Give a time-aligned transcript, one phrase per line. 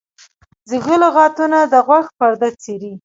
[0.69, 2.93] زیږه لغتونه د غوږ پرده څیري.